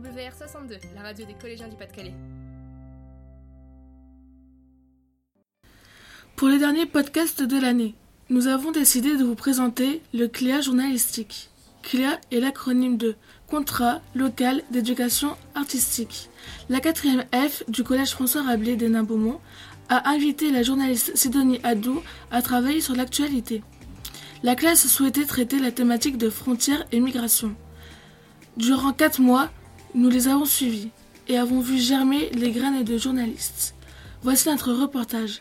[0.00, 2.14] WR62, la radio des collégiens du Pas-de-Calais.
[6.36, 7.94] Pour les derniers podcasts de l'année,
[8.30, 11.50] nous avons décidé de vous présenter le CLEA journalistique.
[11.82, 13.16] CLEA est l'acronyme de
[13.46, 16.30] Contrat local d'éducation artistique.
[16.68, 19.40] La quatrième F du Collège François Rabelais d'Hénin Beaumont
[19.88, 23.62] a invité la journaliste Sidonie Adou à travailler sur l'actualité.
[24.42, 27.54] La classe souhaitait traiter la thématique de frontières et migration.
[28.56, 29.50] Durant quatre mois,
[29.94, 30.90] nous les avons suivis
[31.28, 33.74] et avons vu germer les graines de journalistes.
[34.22, 35.40] Voici notre reportage.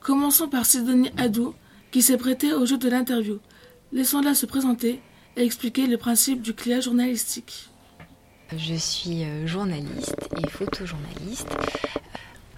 [0.00, 1.54] Commençons par Sidonie Adou,
[1.90, 3.38] qui s'est prêtée au jeu de l'interview.
[3.92, 5.00] Laissons-la se présenter
[5.36, 7.68] et expliquer le principe du cliage journalistique.
[8.56, 11.54] Je suis euh, journaliste et photojournaliste.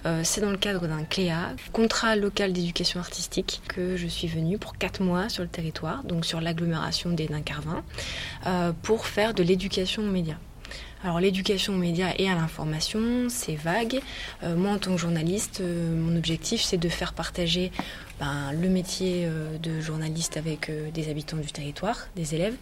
[0.07, 4.59] Euh, c'est dans le cadre d'un CLEA, contrat local d'éducation artistique, que je suis venue
[4.59, 7.83] pour 4 mois sur le territoire, donc sur l'agglomération des Nains-Carvin,
[8.47, 10.39] euh, pour faire de l'éducation aux médias.
[11.03, 14.03] Alors l'éducation aux médias et à l'information, c'est vague.
[14.43, 17.73] Euh, moi en tant que journaliste, euh, mon objectif c'est de faire partager
[18.19, 22.55] ben, le métier euh, de journaliste avec des habitants du territoire, des élèves,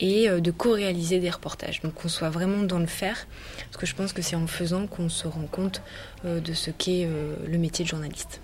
[0.00, 1.80] et de co-réaliser des reportages.
[1.80, 3.26] Donc qu'on soit vraiment dans le faire,
[3.64, 5.80] parce que je pense que c'est en faisant qu'on se rend compte
[6.24, 7.08] de ce qu'est
[7.46, 8.40] le métier de journaliste.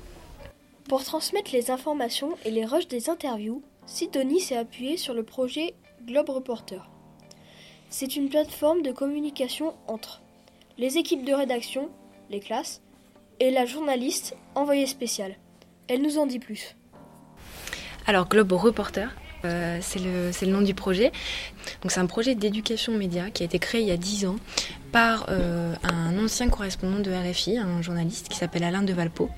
[0.89, 5.75] Pour transmettre les informations et les rushs des interviews, Sidonie s'est appuyée sur le projet
[6.07, 6.94] Globe Reporter.
[7.97, 10.21] C'est une plateforme de communication entre
[10.79, 11.91] les équipes de rédaction,
[12.29, 12.83] les classes,
[13.39, 15.37] et la journaliste envoyée spéciale.
[15.87, 16.75] Elle nous en dit plus.
[18.09, 19.15] Alors Globe Reporter,
[19.45, 21.13] euh, c'est le, nom du projet.
[21.87, 24.37] C'est un projet d'éducation média qui a été créé il y a 10 ans
[24.91, 29.31] par euh, un ancien correspondant de RFI, un journaliste qui s'appelle Alain de Valpo,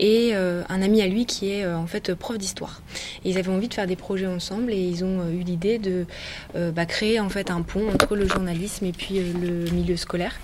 [0.00, 2.82] et euh, un ami à lui qui est en fait prof d'histoire.
[3.24, 6.06] Ils avaient envie de faire des projets ensemble et ils ont eu l'idée de
[6.54, 10.34] bah, créer en fait un pont entre le journalisme et puis le milieu scolaire.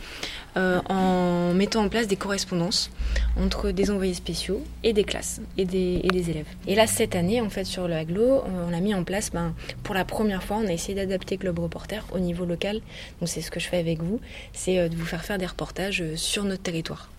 [0.56, 2.90] Euh, en mettant en place des correspondances
[3.38, 6.00] entre des envoyés spéciaux et des classes et des,
[6.31, 6.47] élèves.
[6.66, 9.31] Et là, cette année, en fait, sur le Aglo, euh, on a mis en place,
[9.31, 9.52] ben,
[9.82, 12.81] pour la première fois, on a essayé d'adapter Globe Reporter au niveau local.
[13.20, 14.19] Donc c'est ce que je fais avec vous,
[14.54, 17.10] c'est euh, de vous faire faire des reportages sur notre territoire.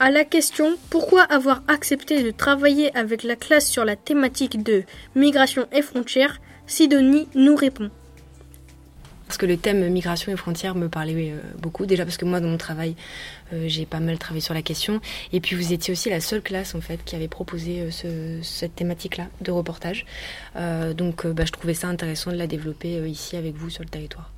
[0.00, 4.82] À la question pourquoi avoir accepté de travailler avec la classe sur la thématique de
[5.14, 7.90] migration et frontières, Sidonie nous répond.
[9.28, 11.86] Parce que le thème migration et frontières me parlait euh, beaucoup.
[11.86, 12.96] Déjà parce que moi, dans mon travail,
[13.52, 15.00] euh, j'ai pas mal travaillé sur la question.
[15.32, 18.74] Et puis vous étiez aussi la seule classe en fait qui avait proposé euh, cette
[18.74, 20.06] thématique-là de reportage.
[20.96, 24.30] donc bah, je trouvais ça intéressant de la développer ici avec vous sur le territoire.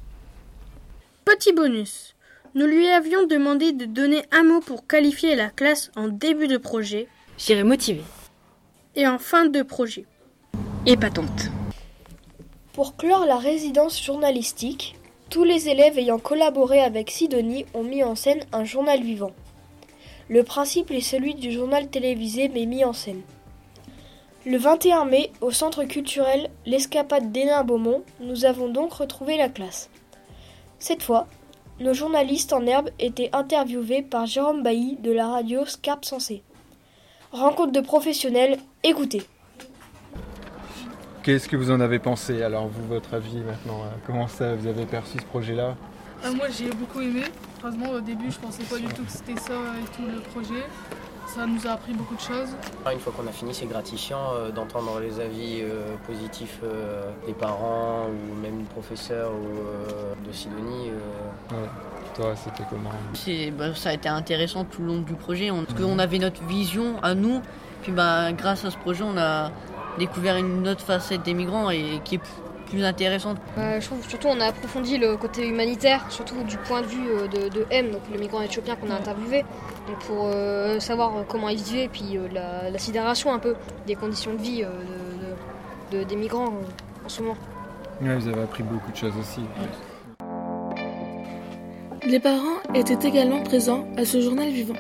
[1.25, 2.16] Petit bonus.
[2.57, 6.57] Nous lui avions demandé de donner un mot pour qualifier la classe en début de
[6.57, 7.07] projet.
[7.37, 8.01] J'irais motivé.
[8.95, 10.07] Et en fin de projet.
[10.87, 11.51] Épatante.
[12.73, 14.97] Pour clore la résidence journalistique,
[15.29, 19.33] tous les élèves ayant collaboré avec Sidonie ont mis en scène un journal vivant.
[20.31, 23.21] Le principe est celui du journal télévisé mais mis en scène.
[24.47, 29.91] Le 21 mai, au centre culturel L'Escapade d'Hénin Beaumont, nous avons donc retrouvé la classe.
[30.79, 31.27] Cette fois,
[31.81, 36.43] nos journalistes en herbe étaient interviewés par Jérôme Bailly de la radio Scarpe Sensé.
[37.33, 39.23] Rencontre de professionnels, écoutez.
[41.23, 44.69] Qu'est-ce que vous en avez pensé Alors, vous, votre avis maintenant euh, Comment ça, vous
[44.69, 45.75] avez perçu ce projet-là?
[46.23, 47.23] Ah, Moi, j'ai beaucoup aimé.
[47.59, 50.63] Franchement, au début, je pensais pas du tout que c'était ça et tout le projet.
[51.27, 52.51] Ça nous a appris beaucoup de choses.
[52.91, 56.61] Une fois qu'on a fini, c'est gratifiant euh, d'entendre les avis euh, positifs
[57.27, 60.93] des parents ou même du professeur ou de Sidonie.
[62.17, 62.91] Toi, c'était comment
[63.59, 65.51] bah, Ça a été intéressant tout le long du projet.
[65.51, 67.43] On, parce qu'on avait notre vision à nous.
[67.83, 69.51] Puis bah, grâce à ce projet, on a
[69.99, 72.21] découvert une autre facette des migrants et qui est
[72.67, 73.39] plus intéressante.
[73.59, 77.09] Euh, je trouve surtout on a approfondi le côté humanitaire, surtout du point de vue
[77.09, 79.45] euh, de, M, donc le migrant éthiopien qu'on a interviewé,
[79.87, 83.55] donc pour euh, savoir comment ils vivaient, puis la, sidération un peu
[83.87, 84.65] des conditions de vie
[85.93, 86.53] des migrants
[87.05, 87.37] en ce moment.
[88.01, 89.43] vous avez appris beaucoup de choses aussi.
[92.07, 94.77] Les parents étaient également présents à ce journal vivant.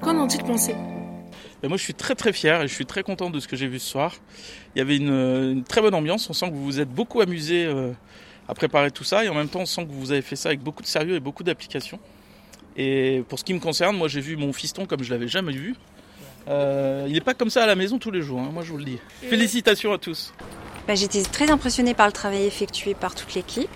[0.00, 0.74] Qu'en ont-ils pensé?
[1.62, 3.66] Moi, je suis très très fier et je suis très content de ce que j'ai
[3.66, 4.14] vu ce soir.
[4.74, 6.30] Il y avait une, très bonne ambiance.
[6.30, 7.92] On sent que vous vous êtes beaucoup amusé euh,
[8.48, 10.48] à préparer tout ça et en même temps, on sent que vous avez fait ça
[10.48, 11.98] avec beaucoup de sérieux et beaucoup d'application.
[12.78, 15.52] Et pour ce qui me concerne, moi, j'ai vu mon fiston comme je l'avais jamais
[15.52, 15.74] vu.
[16.48, 18.70] Euh, il n'est pas comme ça à la maison tous les jours, hein, moi je
[18.70, 18.98] vous le dis.
[19.22, 20.34] Félicitations à tous.
[20.86, 23.70] bah, J'étais très impressionnée par le travail effectué par toute l'équipe.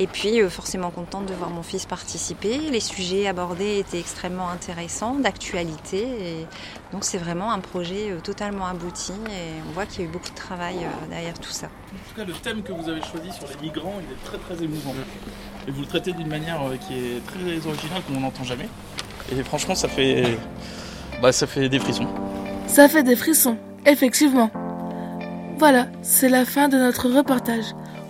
[0.00, 2.58] Et puis euh, forcément contente de voir mon fils participer.
[2.58, 6.02] Les sujets abordés étaient extrêmement intéressants, d'actualité.
[6.02, 6.46] Et
[6.92, 10.12] donc c'est vraiment un projet euh, totalement abouti et on voit qu'il y a eu
[10.12, 11.66] beaucoup de travail euh, derrière tout ça.
[11.66, 14.38] En tout cas, le thème que vous avez choisi sur les migrants, il est très
[14.38, 14.94] très émouvant.
[15.68, 18.68] Et vous le traitez d'une manière qui est très originale, qu'on n'entend jamais.
[19.32, 20.38] Et franchement, ça fait,
[21.22, 22.08] bah, ça fait des frissons.
[22.66, 23.56] Ça fait des frissons,
[23.86, 24.50] effectivement.
[25.58, 27.64] Voilà, c'est la fin de notre reportage.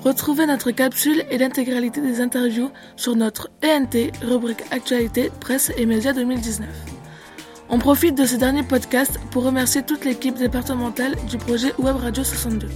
[0.04, 6.12] Retrouvez notre capsule et l'intégralité des interviews sur notre ENT, rubrique Actualité, Presse et Médias
[6.12, 6.68] 2019.
[7.70, 12.22] On profite de ce dernier podcast pour remercier toute l'équipe départementale du projet Web Radio
[12.22, 12.68] 62.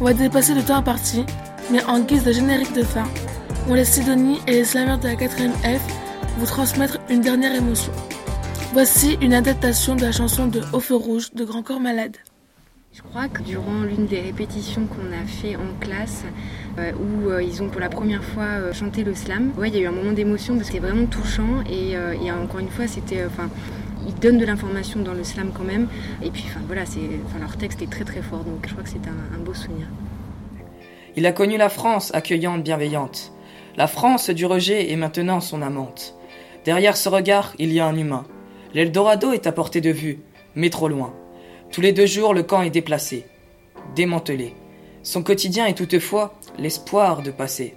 [0.00, 1.24] On va dépasser le temps imparti,
[1.70, 3.04] mais en guise de générique de fin,
[3.68, 5.80] on laisse Sidonie et les slameurs de la 4ème F
[6.38, 7.92] vous transmettre une dernière émotion.
[8.72, 12.16] Voici une adaptation de la chanson de Au feu rouge de Grand Corps Malade.
[12.96, 16.24] Je crois que durant l'une des répétitions qu'on a fait en classe,
[16.78, 19.74] euh, où euh, ils ont pour la première fois euh, chanté le slam, ouais, il
[19.74, 21.94] y a eu un moment d'émotion parce que c'était vraiment touchant et,
[22.30, 23.50] encore une fois, c'était, enfin,
[24.08, 25.88] ils donnent de l'information dans le slam quand même.
[26.22, 26.84] Et puis, voilà,
[27.38, 29.88] leur texte est très très fort, donc je crois que c'est un, un beau souvenir.
[31.16, 33.30] Il a connu la France accueillante, bienveillante.
[33.76, 36.14] La France du rejet est maintenant son amante.
[36.64, 38.24] Derrière ce regard, il y a un humain.
[38.72, 40.20] L'Eldorado est à portée de vue,
[40.54, 41.12] mais trop loin.
[41.70, 43.26] Tous les deux jours, le camp est déplacé,
[43.94, 44.54] démantelé.
[45.02, 47.74] Son quotidien est toutefois l'espoir de passer.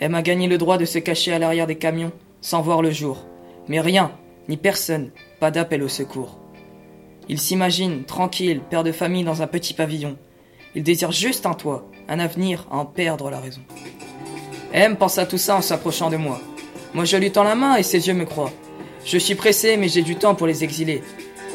[0.00, 2.90] M a gagné le droit de se cacher à l'arrière des camions, sans voir le
[2.90, 3.26] jour.
[3.68, 4.12] Mais rien,
[4.48, 5.10] ni personne,
[5.40, 6.38] pas d'appel au secours.
[7.28, 10.16] Il s'imagine, tranquille, père de famille dans un petit pavillon.
[10.74, 13.62] Il désire juste un toit, un avenir à en perdre la raison.
[14.72, 16.40] M pense à tout ça en s'approchant de moi.
[16.94, 18.52] Moi je lui tends la main et ses yeux me croient.
[19.04, 21.02] Je suis pressé mais j'ai du temps pour les exiler.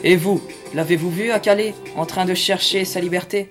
[0.03, 0.41] Et vous,
[0.73, 3.49] l'avez-vous vu à Calais, en train de chercher sa liberté?